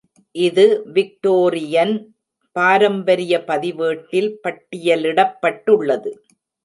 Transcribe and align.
இது 0.35 0.63
விக்டோரியன் 0.93 1.93
பாரம்பரிய 2.55 3.33
பதிவேட்டில் 3.43 4.31
பட்டியலிடப்பட்டுள்ளது. 4.43 6.11